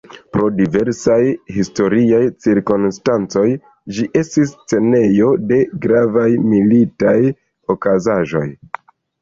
Pro 0.35 0.45
diversaj 0.59 1.17
historiaj 1.57 2.21
cirkonstancoj 2.45 3.45
ĝi 3.99 4.07
estis 4.23 4.55
scenejo 4.55 5.29
de 5.53 5.61
gravaj 5.85 6.27
militaj 6.55 7.17
okazaĵoj. 7.77 8.47